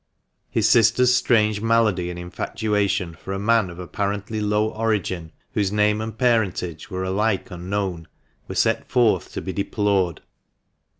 His 0.49 0.67
sister's 0.67 1.13
strange 1.13 1.61
malady 1.61 2.09
and 2.09 2.17
infatuation 2.17 3.13
for 3.13 3.33
a 3.33 3.39
man 3.39 3.69
of 3.69 3.77
apparently 3.77 4.41
low 4.41 4.71
origin, 4.71 5.31
whose 5.51 5.71
name 5.71 6.01
and 6.01 6.17
parentage 6.17 6.89
were 6.89 7.03
alike 7.03 7.51
unknown, 7.51 8.07
were 8.47 8.55
set 8.55 8.89
forth 8.89 9.31
to 9.33 9.43
be 9.43 9.53
deplored. 9.53 10.23